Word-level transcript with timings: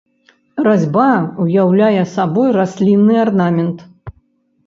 Разьба 0.67 1.09
ўяўляе 1.43 2.01
сабою 2.15 2.47
раслінны 2.59 3.15
арнамент. 3.25 3.79